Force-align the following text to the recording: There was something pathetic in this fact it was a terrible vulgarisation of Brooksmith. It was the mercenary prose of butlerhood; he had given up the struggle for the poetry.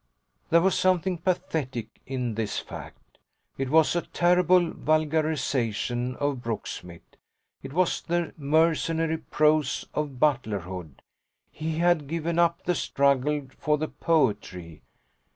There 0.49 0.61
was 0.61 0.73
something 0.73 1.19
pathetic 1.19 2.01
in 2.07 2.33
this 2.33 2.57
fact 2.57 3.19
it 3.59 3.69
was 3.69 3.95
a 3.95 4.01
terrible 4.01 4.71
vulgarisation 4.73 6.15
of 6.15 6.41
Brooksmith. 6.41 7.03
It 7.61 7.71
was 7.71 8.01
the 8.01 8.33
mercenary 8.35 9.19
prose 9.19 9.85
of 9.93 10.19
butlerhood; 10.19 11.03
he 11.51 11.77
had 11.77 12.07
given 12.07 12.39
up 12.39 12.63
the 12.63 12.73
struggle 12.73 13.45
for 13.59 13.77
the 13.77 13.89
poetry. 13.89 14.81